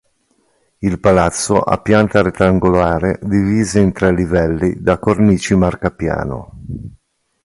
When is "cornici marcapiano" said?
4.97-6.57